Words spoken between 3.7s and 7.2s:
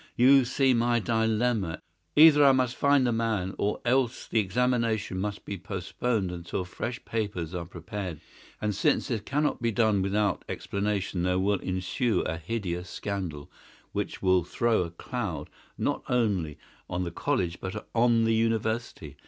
else the examination must be postponed until fresh